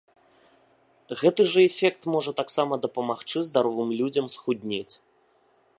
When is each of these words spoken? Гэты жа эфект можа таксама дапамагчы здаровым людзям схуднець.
Гэты 1.19 1.41
жа 1.51 1.61
эфект 1.69 2.01
можа 2.15 2.31
таксама 2.41 2.73
дапамагчы 2.87 3.37
здаровым 3.49 3.89
людзям 3.99 4.25
схуднець. 4.37 4.95